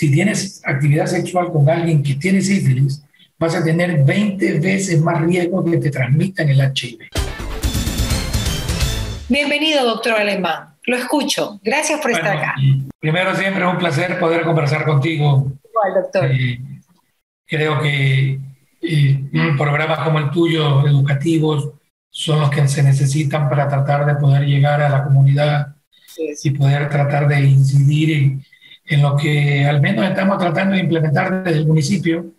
[0.00, 3.04] si tienes actividad sexual con alguien que tiene sífilis,
[3.38, 7.00] vas a tener 20 veces más riesgo que te transmitan el HIV.
[9.28, 10.74] Bienvenido, doctor Alemán.
[10.86, 11.60] Lo escucho.
[11.62, 12.54] Gracias por estar acá.
[12.98, 15.52] Primero, siempre es un placer poder conversar contigo.
[15.68, 16.30] Igual, doctor.
[16.32, 16.60] Eh,
[17.46, 18.40] creo que
[18.80, 19.24] eh,
[19.58, 21.72] programas como el tuyo, educativos,
[22.08, 25.76] son los que se necesitan para tratar de poder llegar a la comunidad
[26.42, 28.44] y poder tratar de incidir en,
[28.90, 32.34] en, lo que al menos estamos tratando de implementar desde el municipio,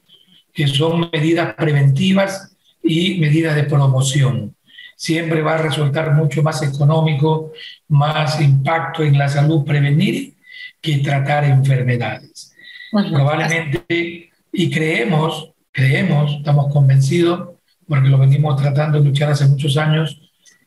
[0.53, 4.55] que son medidas preventivas y medidas de promoción.
[4.95, 7.53] Siempre va a resultar mucho más económico,
[7.87, 10.35] más impacto en la salud prevenir
[10.79, 12.53] que tratar enfermedades.
[12.91, 17.49] Probablemente, y creemos, creemos, estamos convencidos,
[17.87, 20.19] porque lo venimos tratando de luchar hace muchos años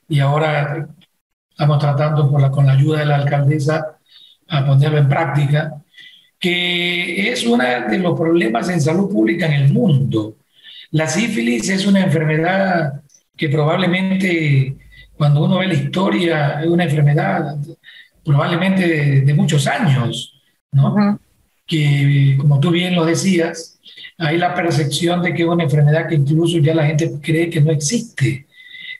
[0.08, 0.88] y ahora
[1.50, 3.93] estamos tratando por la, con la ayuda de la alcaldesa
[4.48, 5.72] a ponerlo en práctica,
[6.38, 10.36] que es uno de los problemas en salud pública en el mundo.
[10.90, 13.02] La sífilis es una enfermedad
[13.36, 14.76] que probablemente
[15.16, 17.56] cuando uno ve la historia es una enfermedad
[18.24, 20.40] probablemente de, muchos años,
[20.72, 21.18] ¿no?
[21.66, 23.78] Que como tú bien lo decías,
[24.18, 27.60] hay la percepción de que es una enfermedad que incluso ya la gente cree que
[27.60, 28.46] no existe,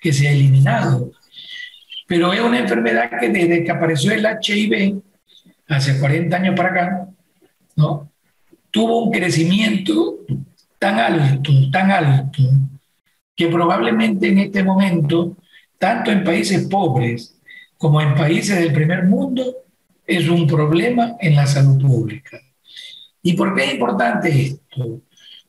[0.00, 1.12] que se ha eliminado.
[2.06, 5.00] Pero es una enfermedad que desde que apareció el HIV,
[5.68, 7.08] hace 40 años para acá,
[7.76, 8.10] ¿no?
[8.74, 10.18] tuvo un crecimiento
[10.80, 12.42] tan alto, tan alto,
[13.36, 15.36] que probablemente en este momento,
[15.78, 17.38] tanto en países pobres
[17.78, 19.44] como en países del primer mundo,
[20.04, 22.40] es un problema en la salud pública.
[23.22, 25.02] ¿Y por qué es importante esto?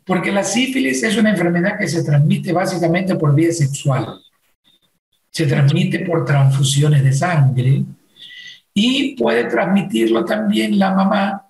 [0.05, 4.21] Porque la sífilis es una enfermedad que se transmite básicamente por vía sexual.
[5.31, 7.83] Se transmite por transfusiones de sangre
[8.77, 11.47] y puede transmitirlo también la mamá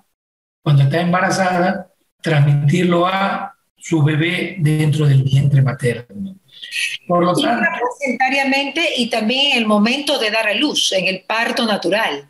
[0.63, 6.35] cuando está embarazada, transmitirlo a su bebé dentro del vientre materno.
[7.07, 7.67] Por lo tanto,
[8.97, 12.29] y también en el momento de dar a luz, en el parto natural.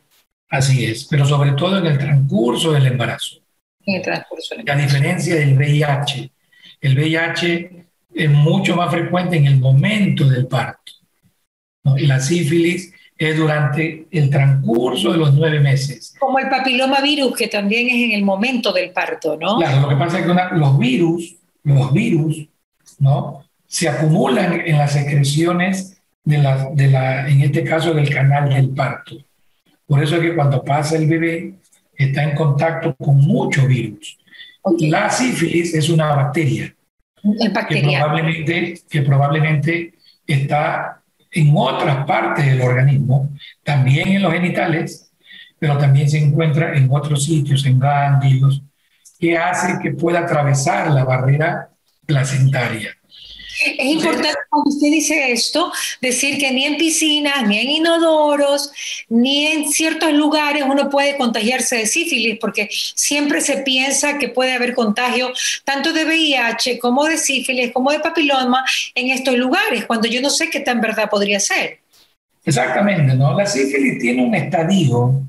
[0.50, 3.38] Así es, pero sobre todo en el transcurso del embarazo.
[3.86, 4.82] En el transcurso del embarazo.
[4.82, 6.32] A diferencia del VIH,
[6.82, 10.94] el VIH es mucho más frecuente en el momento del parto.
[11.98, 16.16] Y la sífilis es durante el transcurso de los nueve meses.
[16.20, 19.58] Como el papilomavirus, que también es en el momento del parto, ¿no?
[19.58, 22.48] Claro, lo que pasa es que los virus los virus,
[23.00, 23.44] ¿no?
[23.68, 28.70] Se acumulan en las secreciones de la, de la, en este caso del canal del
[28.70, 29.16] parto.
[29.86, 31.56] Por eso es que cuando pasa el bebé
[31.98, 34.18] está en contacto con muchos virus.
[34.80, 36.74] La sífilis es una bacteria,
[37.70, 39.94] que probablemente, que probablemente
[40.26, 41.02] está
[41.36, 43.30] en otras partes del organismo,
[43.64, 45.12] también en los genitales,
[45.60, 48.64] pero también se encuentra en otros sitios, en ganglios,
[49.20, 51.70] que hace que pueda atravesar la barrera
[52.06, 52.95] placentaria.
[53.78, 55.72] Es importante cuando usted dice esto,
[56.02, 58.72] decir que ni en piscinas, ni en inodoros,
[59.10, 64.54] ni en ciertos lugares uno puede contagiarse de sífilis, porque siempre se piensa que puede
[64.54, 65.32] haber contagio
[65.64, 70.30] tanto de VIH como de sífilis, como de papiloma en estos lugares, cuando yo no
[70.30, 71.80] sé qué tan verdad podría ser.
[72.44, 73.36] Exactamente, ¿no?
[73.36, 75.22] La sífilis tiene un estadio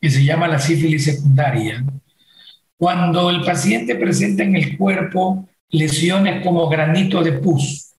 [0.00, 1.84] que se llama la sífilis secundaria,
[2.78, 7.94] cuando el paciente presenta en el cuerpo lesiones como granito de pus,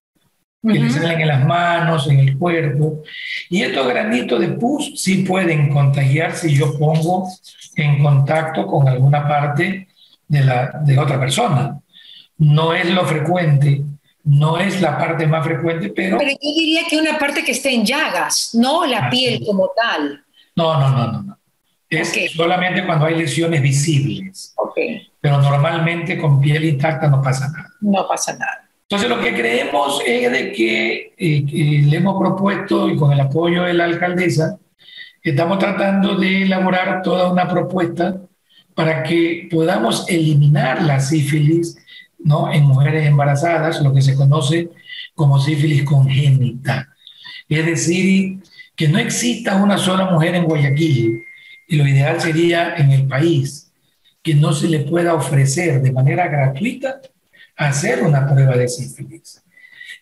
[0.62, 3.02] que le salen en las manos, en el cuerpo.
[3.50, 7.28] Y estos granitos de pus sí pueden contagiar si yo pongo
[7.76, 9.88] en contacto con alguna parte
[10.28, 11.80] de, la, de otra persona.
[12.38, 13.82] No es lo frecuente,
[14.24, 16.18] no es la parte más frecuente, pero...
[16.18, 20.24] Pero yo diría que una parte que esté en llagas, no la piel como tal.
[20.54, 21.22] No, no, no, no.
[21.22, 21.38] no.
[21.88, 24.54] Es solamente cuando hay lesiones visibles.
[25.22, 27.70] Pero normalmente con piel intacta no pasa nada.
[27.80, 28.68] No pasa nada.
[28.82, 33.20] Entonces lo que creemos es de que, eh, que le hemos propuesto y con el
[33.20, 34.58] apoyo de la alcaldesa,
[35.22, 38.20] estamos tratando de elaborar toda una propuesta
[38.74, 41.78] para que podamos eliminar la sífilis
[42.18, 42.52] ¿no?
[42.52, 44.70] en mujeres embarazadas, lo que se conoce
[45.14, 46.88] como sífilis congénita.
[47.48, 48.40] Es decir,
[48.74, 51.22] que no exista una sola mujer en Guayaquil
[51.68, 53.61] y lo ideal sería en el país
[54.22, 57.00] que no se le pueda ofrecer de manera gratuita
[57.56, 59.42] hacer una prueba de sífilis.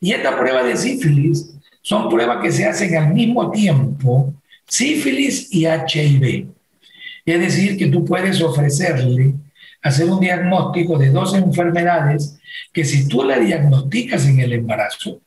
[0.00, 4.34] Y esta prueba de sífilis son pruebas que se hacen al mismo tiempo,
[4.66, 6.48] sífilis y HIV.
[7.24, 9.34] Es decir, que tú puedes ofrecerle
[9.82, 12.38] hacer un diagnóstico de dos enfermedades
[12.72, 15.20] que si tú la diagnosticas en el embarazo,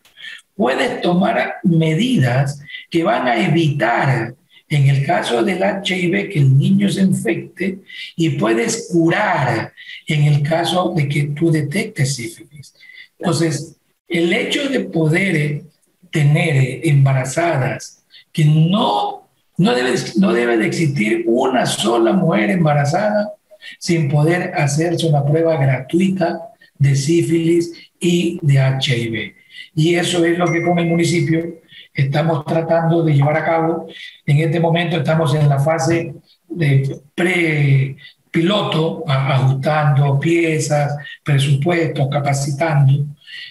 [0.55, 4.35] puedes tomar medidas que van a evitar
[4.75, 7.79] en el caso del HIV que el niño se infecte
[8.15, 9.73] y puedes curar
[10.07, 12.73] en el caso de que tú detectes sífilis.
[13.19, 13.75] Entonces,
[14.07, 15.63] el hecho de poder
[16.11, 19.27] tener embarazadas que no,
[19.57, 23.33] no, debe, no debe de existir una sola mujer embarazada
[23.79, 26.39] sin poder hacerse una prueba gratuita
[26.77, 29.33] de sífilis y de HIV.
[29.75, 31.62] Y eso es lo que con el municipio
[31.93, 33.87] estamos tratando de llevar a cabo.
[34.25, 36.15] En este momento estamos en la fase
[36.47, 43.05] de pre-piloto, ajustando piezas, presupuestos, capacitando.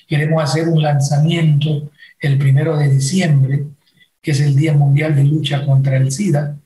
[0.06, 1.90] Queremos hacer un lanzamiento
[2.20, 3.64] el primero de diciembre,
[4.20, 6.56] que es el Día Mundial de Lucha contra el SIDA,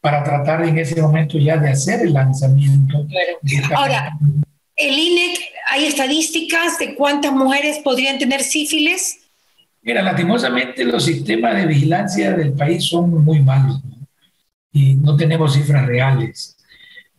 [0.00, 3.06] para tratar en ese momento ya de hacer el lanzamiento.
[3.74, 4.12] Ahora,
[4.76, 9.21] el INEC, ¿hay estadísticas de cuántas mujeres podrían tener sífilis?
[9.82, 13.80] Mira, lastimosamente los sistemas de vigilancia del país son muy malos
[14.72, 16.56] y no tenemos cifras reales.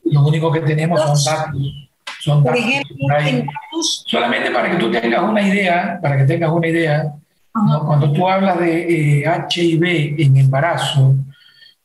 [0.06, 1.90] Lo único que tenemos son datos.
[2.22, 4.06] Son datos.
[4.08, 7.14] Solamente para que tú tengas una idea, para que tengas una idea,
[7.52, 11.16] cuando tú hablas de HIV eh, en embarazo,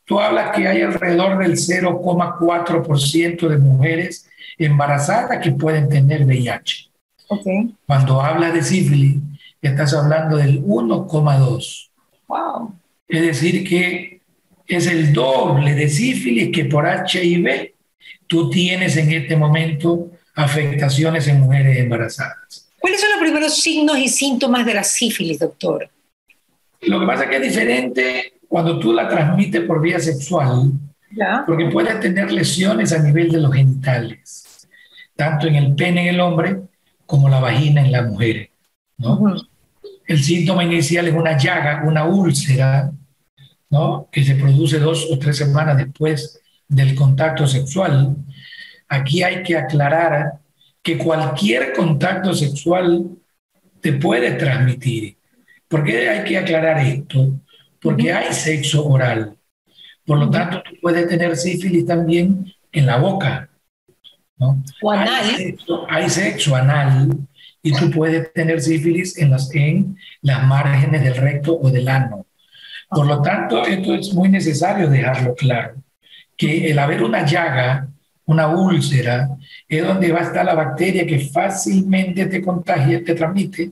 [0.05, 4.27] tú hablas que hay alrededor del 0,4% de mujeres
[4.57, 6.89] embarazadas que pueden tener VIH.
[7.27, 7.75] Okay.
[7.85, 9.17] Cuando hablas de sífilis,
[9.61, 11.89] estás hablando del 1,2.
[12.27, 12.73] Wow.
[13.07, 14.21] Es decir, que
[14.67, 17.73] es el doble de sífilis que por HIV
[18.27, 22.69] tú tienes en este momento afectaciones en mujeres embarazadas.
[22.79, 25.89] ¿Cuáles son los primeros signos y síntomas de la sífilis, doctor?
[26.81, 30.71] Lo que pasa es que es diferente cuando tú la transmites por vía sexual,
[31.45, 34.67] porque puedes tener lesiones a nivel de los genitales,
[35.15, 36.61] tanto en el pene en el hombre
[37.05, 38.49] como la vagina en la mujer.
[38.97, 39.35] ¿no?
[40.09, 42.91] El síntoma inicial es una llaga, una úlcera,
[43.69, 44.09] ¿no?
[44.11, 48.15] que se produce dos o tres semanas después del contacto sexual.
[48.87, 50.39] Aquí hay que aclarar
[50.81, 53.05] que cualquier contacto sexual
[53.81, 55.15] te puede transmitir.
[55.67, 57.39] ¿Por qué hay que aclarar esto?
[57.79, 59.37] Porque hay sexo oral.
[60.07, 63.47] Por lo tanto, tú puedes tener sífilis también en la boca.
[64.37, 64.63] ¿no?
[65.87, 67.09] Hay, sexo, anal
[67.61, 72.25] y tú puedes tener sífilis en las, en las márgenes del recto o del ano.
[72.89, 75.75] Por lo tanto, esto es muy necesario dejarlo claro,
[76.35, 77.89] que el haber una llaga
[78.29, 79.27] una úlcera,
[79.67, 83.71] es donde va a estar la bacteria que fácilmente te contagia, te transmite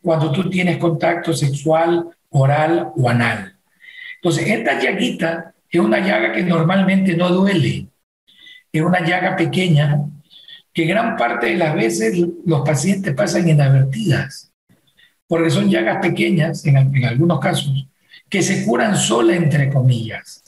[0.00, 3.56] cuando tú tienes contacto sexual, oral o anal.
[4.14, 7.88] Entonces, esta llaguita es una llaga que normalmente no duele.
[8.72, 10.04] Es una llaga pequeña
[10.76, 14.52] que gran parte de las veces los pacientes pasan inadvertidas,
[15.26, 17.88] porque son llagas pequeñas, en, en algunos casos,
[18.28, 20.44] que se curan sola, entre comillas.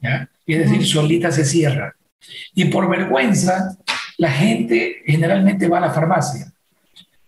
[0.00, 0.26] ¿ya?
[0.46, 1.94] Es decir, solita se cierra.
[2.54, 3.76] Y por vergüenza,
[4.16, 6.50] la gente generalmente va a la farmacia.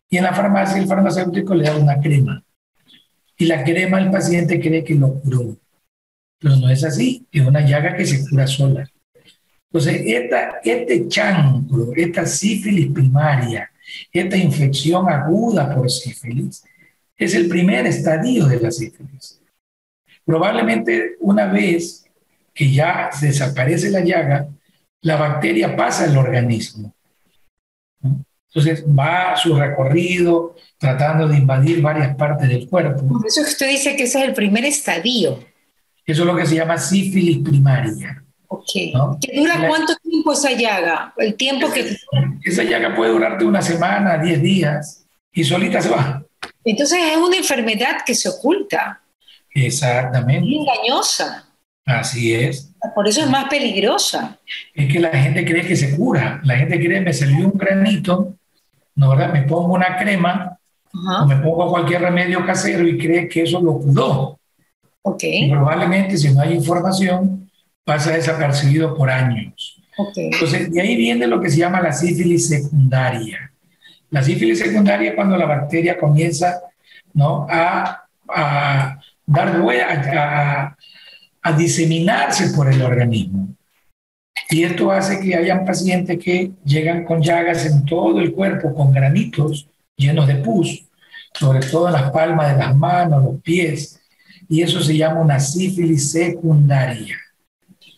[0.08, 2.42] Y en la farmacia el farmacéutico le da una crema.
[3.37, 5.58] Y la crema el paciente cree que lo curó.
[6.38, 8.90] Pero no es así, es una llaga que se cura sola.
[9.72, 13.70] Entonces, esta, este chancro, esta sífilis primaria,
[14.12, 16.64] esta infección aguda por sífilis,
[17.17, 19.40] es el primer estadio de la sífilis.
[20.25, 22.05] Probablemente una vez
[22.52, 24.49] que ya desaparece la llaga,
[25.02, 26.93] la bacteria pasa al organismo.
[28.52, 33.06] Entonces va a su recorrido tratando de invadir varias partes del cuerpo.
[33.06, 35.38] Por eso usted dice que ese es el primer estadio.
[36.04, 38.25] Eso es lo que se llama sífilis primaria.
[38.52, 38.73] Ok.
[39.21, 41.14] ¿Qué dura cuánto tiempo esa llaga?
[41.16, 41.97] El tiempo que...
[42.42, 46.25] Esa llaga puede durarte una semana, diez días, y solita se va.
[46.64, 49.00] Entonces es una enfermedad que se oculta.
[49.54, 50.49] Exactamente.
[50.49, 51.47] Es engañosa.
[51.87, 52.73] Así es.
[52.92, 54.38] Por eso es más peligrosa.
[54.75, 56.40] Es que la gente cree que se cura.
[56.42, 58.35] La gente cree, me salió un granito,
[58.97, 59.33] ¿no verdad?
[59.33, 60.59] Me pongo una crema
[60.92, 64.40] o me pongo cualquier remedio casero y cree que eso lo curó.
[65.02, 65.23] Ok.
[65.49, 67.39] probablemente, si no hay información,
[67.84, 69.80] pasa desapercibido por años.
[69.96, 70.30] Okay.
[70.32, 73.52] Entonces, de ahí viene lo que se llama la sífilis secundaria.
[74.10, 76.60] La sífilis secundaria es cuando la bacteria comienza
[77.14, 77.46] ¿no?
[77.49, 80.76] a, a dar vuelta, a,
[81.42, 83.49] a diseminarse por el organismo.
[84.50, 88.92] Y esto hace que hayan pacientes que llegan con llagas en todo el cuerpo, con
[88.92, 90.87] granitos llenos de pus,
[91.34, 94.00] sobre todo en las palmas de las manos, los pies,
[94.49, 97.16] y eso se llama una sífilis secundaria.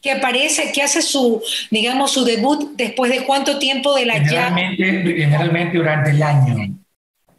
[0.03, 1.41] Que aparece, que hace su,
[1.71, 4.57] digamos, su debut después de cuánto tiempo de la llaga?
[4.77, 6.77] Generalmente durante el año.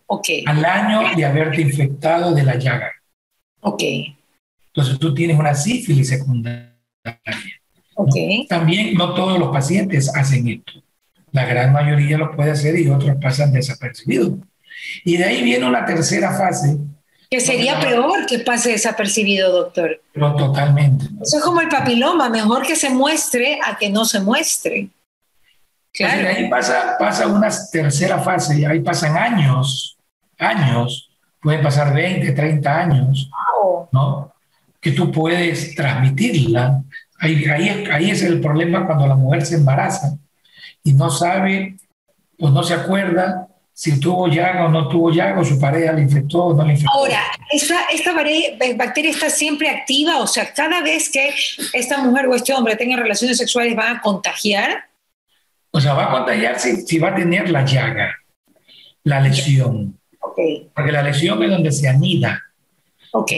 [0.08, 0.28] Ok.
[0.46, 2.92] Al año de haberte infectado de la llaga.
[3.60, 3.84] Ok.
[4.68, 6.74] Entonces tú tienes una sífilis secundaria.
[8.48, 10.74] También no todos los pacientes hacen esto.
[11.32, 14.34] La gran mayoría lo puede hacer y otros pasan desapercibidos.
[15.04, 16.78] Y de ahí viene una tercera fase.
[17.34, 20.00] Que sería peor que pase desapercibido, doctor.
[20.14, 21.06] Pero totalmente.
[21.20, 24.90] Eso es como el papiloma, mejor que se muestre a que no se muestre.
[25.92, 26.22] Claro.
[26.22, 29.98] de ahí pasa, pasa una tercera fase, y ahí pasan años,
[30.38, 31.10] años,
[31.42, 33.28] pueden pasar 20, 30 años,
[33.92, 34.32] ¿no?
[34.80, 36.84] Que tú puedes transmitirla.
[37.18, 40.20] Ahí, ahí, ahí es el problema cuando la mujer se embaraza
[40.84, 41.78] y no sabe
[42.40, 46.04] o no se acuerda si tuvo llaga o no tuvo llaga, o su pareja le
[46.04, 46.92] infectó o no le infectó.
[46.94, 47.20] Ahora,
[47.52, 50.20] ¿esta, esta bacteria está siempre activa?
[50.20, 51.34] O sea, cada vez que
[51.74, 54.86] esta mujer o este hombre tenga relaciones sexuales, ¿van a contagiar?
[55.72, 58.16] O sea, va a contagiar si, si va a tener la llaga,
[59.04, 60.00] la lesión.
[60.20, 60.70] Okay.
[60.74, 62.42] Porque la lesión es donde se anida.
[63.12, 63.32] Ok.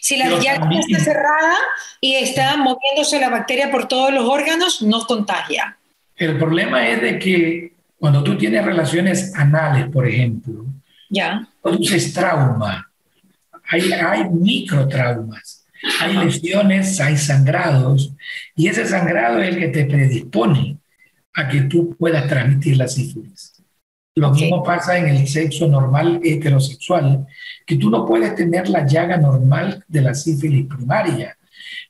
[0.00, 1.54] Si la llaga está cerrada
[2.00, 5.76] y está moviéndose la bacteria por todos los órganos, no contagia.
[6.16, 7.73] El problema es de que
[8.04, 10.66] cuando tú tienes relaciones anales, por ejemplo,
[11.08, 11.48] ya.
[11.62, 12.86] produces trauma.
[13.66, 15.64] Hay, hay microtraumas,
[16.02, 18.12] hay lesiones, hay sangrados,
[18.54, 20.76] y ese sangrado es el que te predispone
[21.32, 23.54] a que tú puedas transmitir la sífilis.
[24.16, 27.26] Lo mismo pasa en el sexo normal heterosexual,
[27.64, 31.38] que tú no puedes tener la llaga normal de la sífilis primaria,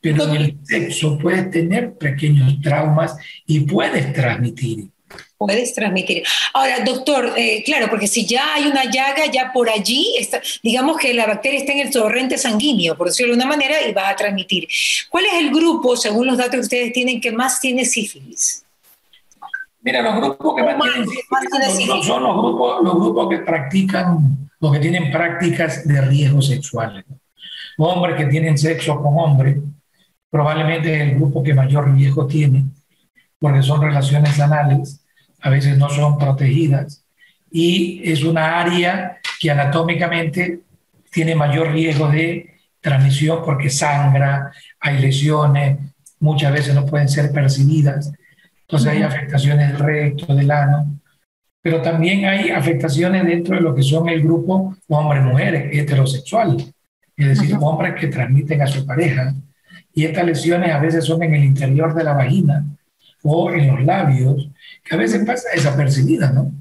[0.00, 3.16] pero en el sexo puedes tener pequeños traumas
[3.46, 4.93] y puedes transmitir.
[5.36, 6.22] Puedes transmitir.
[6.52, 10.96] Ahora, doctor, eh, claro, porque si ya hay una llaga, ya por allí, está, digamos
[10.96, 14.08] que la bacteria está en el torrente sanguíneo, por decirlo de una manera, y va
[14.08, 14.68] a transmitir.
[15.10, 18.64] ¿Cuál es el grupo, según los datos que ustedes tienen, que más tiene sífilis?
[19.82, 20.76] Mira, los grupos que más,
[21.50, 26.40] tienen sífilis son los grupos, los grupos que practican, los que tienen prácticas de riesgo
[26.40, 27.04] sexuales.
[27.76, 29.58] Hombres que tienen sexo con hombres,
[30.30, 32.64] probablemente es el grupo que mayor riesgo tiene,
[33.38, 35.03] porque son relaciones anales
[35.44, 37.04] a veces no son protegidas
[37.50, 40.60] y es una área que anatómicamente
[41.12, 45.78] tiene mayor riesgo de transmisión porque sangra, hay lesiones,
[46.18, 48.10] muchas veces no pueden ser percibidas,
[48.62, 50.98] entonces hay afectaciones del recto, del ano,
[51.60, 56.56] pero también hay afectaciones dentro de lo que son el grupo hombre-mujeres, heterosexual,
[57.16, 59.34] es decir, hombres que transmiten a su pareja,
[59.92, 62.64] y estas lesiones a veces son en el interior de la vagina
[63.24, 64.48] o en los labios,
[64.84, 66.52] que a veces pasa desapercibida, ¿no?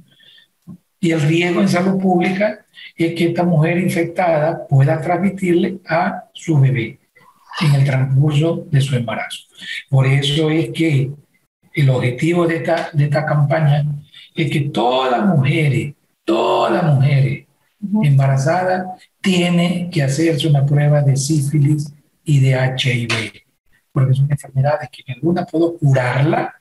[1.00, 2.66] Y el riesgo en salud pública
[2.96, 6.98] es que esta mujer infectada pueda transmitirle a su bebé
[7.60, 9.44] en el transcurso de su embarazo.
[9.90, 11.12] Por eso es que
[11.74, 13.86] el objetivo de esta, de esta campaña
[14.34, 15.94] es que todas las mujeres,
[16.24, 17.48] todas las mujeres
[18.02, 18.86] embarazadas
[19.20, 21.94] tienen que hacerse una prueba de sífilis
[22.24, 23.43] y de HIV,
[23.94, 26.60] porque son enfermedades que en algunas puedo curarla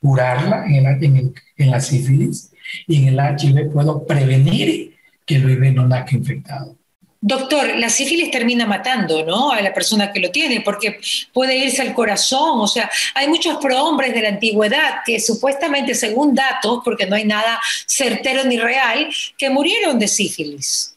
[0.00, 2.52] curarla en, el, en, la sífilis
[2.86, 4.94] y en el HIV puedo prevenir
[5.26, 6.76] que el bebé no nazca infectado.
[7.20, 9.50] Doctor, la sífilis termina matando, ¿no?
[9.50, 11.00] A la persona que lo tiene, porque
[11.32, 12.60] puede irse al corazón.
[12.60, 17.24] O sea, hay muchos prohombres de la antigüedad que supuestamente, según datos, porque no hay
[17.24, 20.96] nada certero ni real, que murieron de sífilis.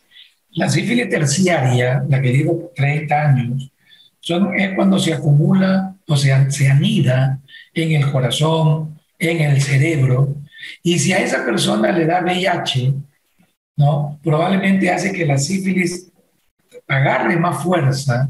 [0.52, 3.71] La sífilis terciaria, la que digo 30 años,
[4.22, 7.40] son, es cuando se acumula o sea, se anida
[7.74, 10.36] en el corazón, en el cerebro,
[10.84, 12.94] y si a esa persona le da VIH,
[13.78, 14.20] ¿no?
[14.22, 16.12] probablemente hace que la sífilis
[16.88, 18.30] agarre más fuerza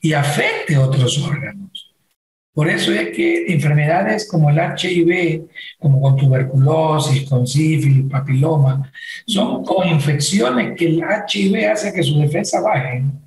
[0.00, 1.94] y afecte otros órganos.
[2.52, 5.46] Por eso es que enfermedades como el HIV,
[5.78, 8.92] como con tuberculosis, con sífilis, papiloma,
[9.26, 13.22] son infecciones que el HIV hace que su defensa baje, ¿no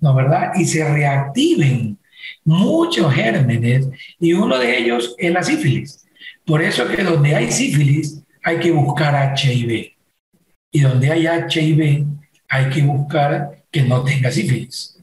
[0.00, 0.52] verdad?
[0.56, 1.98] Y se reactiven
[2.44, 3.88] muchos gérmenes
[4.18, 6.06] y uno de ellos es la sífilis.
[6.44, 9.92] Por eso que donde hay sífilis hay que buscar HIV.
[10.70, 12.06] Y donde hay HIV
[12.48, 14.98] hay que buscar que no tenga sífilis.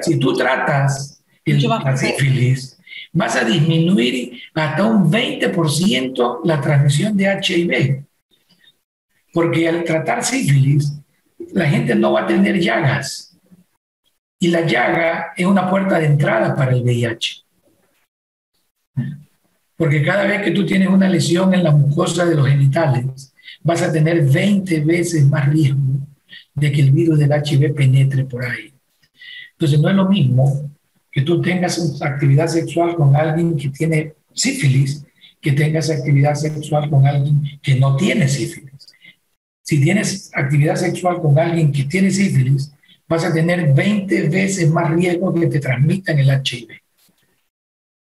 [0.00, 2.78] Si tú tratas el, la sífilis,
[3.12, 8.04] vas a disminuir hasta un 20% la transmisión de HIV.
[9.32, 10.92] Porque al tratar sífilis,
[11.52, 13.33] la gente no va a tener llagas
[14.44, 17.44] y la llaga es una puerta de entrada para el VIH.
[19.74, 23.32] Porque cada vez que tú tienes una lesión en la mucosa de los genitales,
[23.62, 25.80] vas a tener 20 veces más riesgo
[26.52, 28.70] de que el virus del HIV penetre por ahí.
[29.52, 30.70] Entonces no es lo mismo
[31.10, 35.06] que tú tengas actividad sexual con alguien que tiene sífilis
[35.40, 38.88] que tengas actividad sexual con alguien que no tiene sífilis.
[39.62, 42.73] Si tienes actividad sexual con alguien que tiene sífilis,
[43.06, 46.68] vas a tener 20 veces más riesgo de que te transmitan el HIV.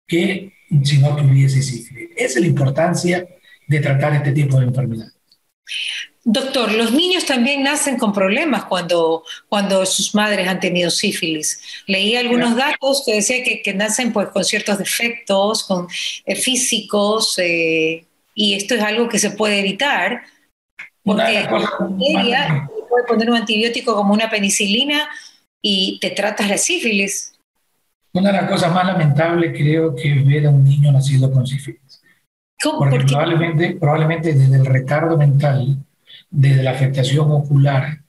[0.07, 0.53] que
[0.83, 2.09] si no tuviese sífilis.
[2.15, 3.27] Esa es la importancia
[3.67, 5.13] de tratar este tipo de enfermedades.
[6.23, 11.61] Doctor, los niños también nacen con problemas cuando, cuando sus madres han tenido sífilis.
[11.87, 15.87] Leí algunos datos que decía que, que nacen pues, con ciertos defectos con,
[16.25, 20.23] eh, físicos eh, y esto es algo que se puede evitar
[21.03, 25.07] porque bacteria puede poner un antibiótico como una penicilina
[25.61, 27.33] y te tratas la sífilis.
[28.13, 31.45] Una de las cosas más lamentables creo que es ver a un niño nacido con
[31.45, 32.01] sífilis.
[32.61, 32.79] ¿Cómo?
[32.79, 35.77] Porque probablemente, probablemente desde el retardo mental
[36.29, 37.99] desde la afectación ocular,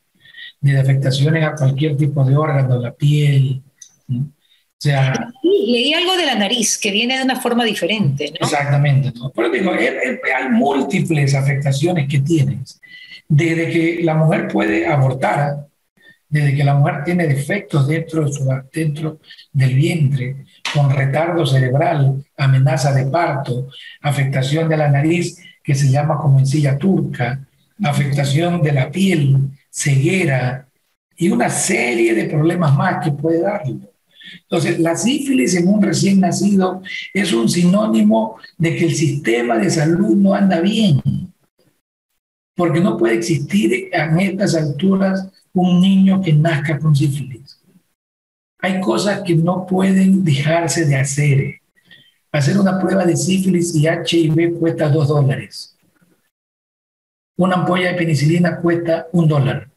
[0.60, 3.62] desde afectaciones a cualquier tipo de órgano, la piel.
[4.08, 8.46] O sea, leí algo de la nariz que viene de una forma diferente, ¿no?
[8.46, 9.12] Exactamente.
[9.34, 12.80] Pero digo, hay múltiples afectaciones que tienes.
[13.30, 15.68] Desde que la mujer puede abortar,
[16.28, 19.20] desde que la mujer tiene defectos dentro, de su, dentro
[19.52, 20.44] del vientre,
[20.74, 23.68] con retardo cerebral, amenaza de parto,
[24.02, 27.46] afectación de la nariz que se llama como encilla turca,
[27.82, 29.36] afectación de la piel,
[29.70, 30.66] ceguera
[31.16, 33.78] y una serie de problemas más que puede darlo.
[34.42, 36.82] Entonces, la sífilis en un recién nacido
[37.14, 41.00] es un sinónimo de que el sistema de salud no anda bien,
[42.60, 47.58] porque no puede existir a estas alturas un niño que nazca con sífilis.
[48.58, 51.54] Hay cosas que no pueden dejarse de hacer.
[52.30, 55.70] Hacer una prueba de sífilis y HIV cuesta dos dólares
[57.40, 59.70] una ampolla de penicilina cuesta un dólar.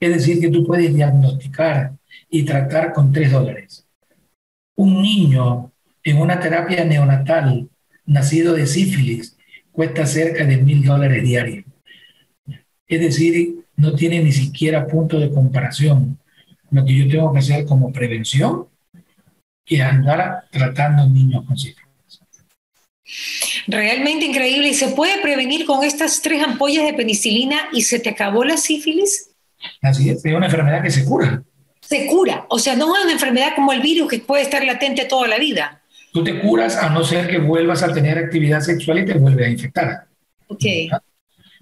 [0.00, 1.92] Es decir, que tú puedes diagnosticar
[2.28, 3.86] y tratar con tres dólares.
[4.74, 5.70] Un niño
[6.02, 7.68] en una terapia neonatal
[8.06, 9.36] nacido de sífilis
[9.72, 11.64] cuesta cerca de mil dólares diarios.
[12.86, 16.18] Es decir, no tiene ni siquiera punto de comparación
[16.70, 18.66] lo que yo tengo que hacer como prevención
[19.64, 21.82] que andar tratando niños con sífilis.
[23.66, 24.68] Realmente increíble.
[24.68, 28.56] ¿Y se puede prevenir con estas tres ampollas de penicilina y se te acabó la
[28.56, 29.30] sífilis?
[29.80, 31.42] Así es, es una enfermedad que se cura.
[31.80, 35.04] Se cura, o sea, no es una enfermedad como el virus que puede estar latente
[35.04, 35.81] toda la vida.
[36.12, 39.46] Tú te curas a no ser que vuelvas a tener actividad sexual y te vuelve
[39.46, 40.06] a infectar.
[40.48, 40.64] Ok.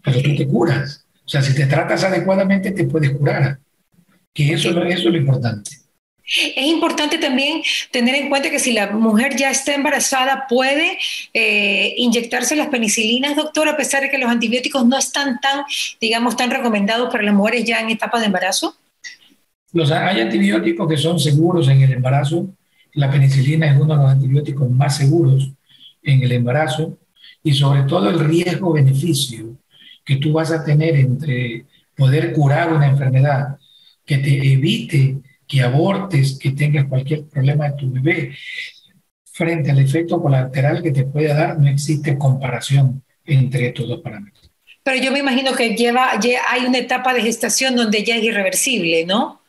[0.03, 1.07] Pero tú te curas.
[1.25, 3.59] O sea, si te tratas adecuadamente, te puedes curar.
[4.35, 5.71] Que eso, eso es lo importante.
[6.33, 10.99] Es importante también tener en cuenta que si la mujer ya está embarazada, puede
[11.35, 15.65] eh, inyectarse las penicilinas, doctor, a pesar de que los antibióticos no están tan,
[16.01, 18.77] digamos, tan recomendados para las mujeres ya en etapa de embarazo.
[19.73, 22.47] Los, hay antibióticos que son seguros en el embarazo.
[22.95, 25.51] La penicilina es uno de los antibióticos más seguros
[26.03, 26.99] en el embarazo
[27.43, 29.57] y sobre todo el riesgo-beneficio
[30.05, 33.59] que tú vas a tener entre poder curar una enfermedad
[34.05, 38.37] que te evite que abortes, que tengas cualquier problema de tu bebé,
[39.25, 44.51] frente al efecto colateral que te puede dar, no existe comparación entre estos dos parámetros.
[44.83, 46.11] Pero yo me imagino que lleva,
[46.49, 49.41] hay una etapa de gestación donde ya es irreversible, ¿no?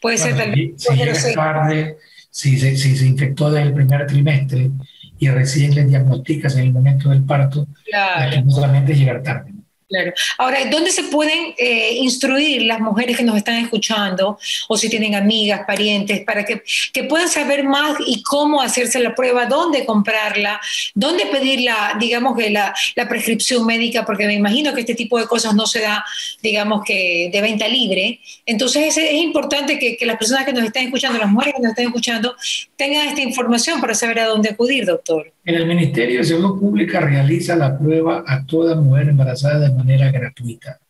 [0.00, 0.78] Puede ser también.
[0.78, 1.96] Si, llega tarde,
[2.36, 4.70] si se, si se infectó desde el primer trimestre
[5.18, 8.42] y recién le diagnosticas en el momento del parto, claro.
[8.44, 9.54] no solamente llegar tarde.
[9.88, 10.12] Claro.
[10.38, 14.36] Ahora, ¿dónde se pueden eh, instruir las mujeres que nos están escuchando
[14.68, 19.14] o si tienen amigas, parientes, para que, que, puedan saber más y cómo hacerse la
[19.14, 20.60] prueba, dónde comprarla,
[20.92, 25.20] dónde pedir la, digamos que la, la, prescripción médica, porque me imagino que este tipo
[25.20, 26.04] de cosas no se da,
[26.42, 28.20] digamos que de venta libre.
[28.44, 31.62] Entonces es, es importante que, que, las personas que nos están escuchando, las mujeres que
[31.62, 32.34] nos están escuchando,
[32.74, 35.32] tengan esta información para saber a dónde acudir, doctor.
[35.46, 40.10] En el Ministerio de Salud Pública realiza la prueba a toda mujer embarazada de manera
[40.10, 40.80] gratuita.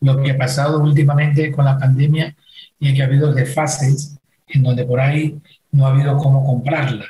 [0.00, 2.34] Lo que ha pasado últimamente con la pandemia
[2.80, 5.38] es que ha habido desfases en donde por ahí
[5.72, 7.04] no ha habido cómo comprarla.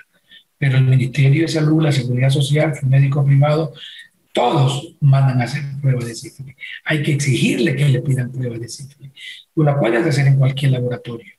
[0.58, 3.72] Pero el Ministerio de Salud, la Seguridad Social, el médico privado,
[4.32, 6.56] todos mandan a hacer pruebas de sífilis.
[6.84, 9.12] Hay que exigirle que le pidan pruebas de sífilis.
[9.54, 11.35] Tú la puedes hacer en cualquier laboratorio.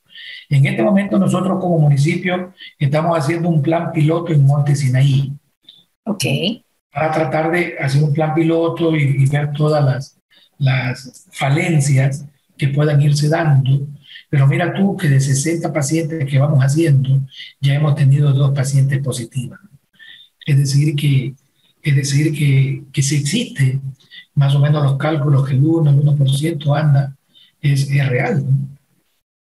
[0.49, 5.34] En este momento nosotros como municipio estamos haciendo un plan piloto en Monte Sinaí.
[6.06, 6.23] Ok.
[6.91, 10.19] Para tratar de hacer un plan piloto y, ver todas las,
[10.58, 12.25] las falencias
[12.58, 13.88] que puedan irse dando.
[14.30, 17.21] Pero mira tú que de 60 pacientes que vamos haciendo,
[17.60, 19.60] ya hemos tenido dos pacientes positivas.
[20.45, 21.36] Es decir, que,
[21.84, 23.80] es decir que, que si existe
[24.34, 27.15] más o menos los cálculos que el 1, el 1% anda,
[27.62, 28.45] es, es real.
[28.45, 28.77] ¿no?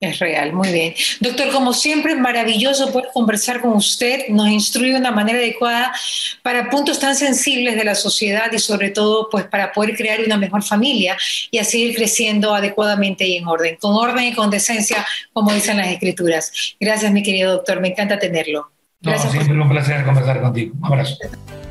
[0.06, 0.94] Es real, muy bien.
[1.20, 4.28] Doctor, como siempre, maravilloso poder conversar con usted.
[4.28, 5.92] Nos instruye de una manera adecuada
[6.42, 10.36] para puntos tan sensibles de la sociedad y sobre todo pues para poder crear una
[10.36, 11.16] mejor familia
[11.50, 15.76] y así ir creciendo adecuadamente y en orden, con orden y con decencia, como dicen
[15.76, 16.52] las escrituras.
[16.78, 17.80] Gracias, mi querido doctor.
[17.80, 18.70] Me encanta tenerlo.
[19.00, 20.74] No, siempre un placer conversar contigo.
[20.78, 21.16] Un abrazo.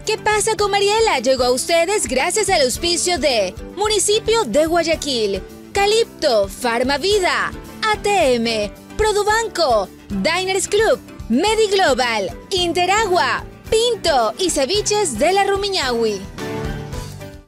[0.06, 1.20] ¿Qué pasa con Mariela?
[1.20, 5.42] Llegó a ustedes gracias al auspicio de Municipio de Guayaquil,
[5.76, 7.52] Calipto, Farmavida,
[7.92, 16.22] ATM, Produbanco, Diners Club, Mediglobal, Interagua, Pinto y Ceviches de la Rumiñahui.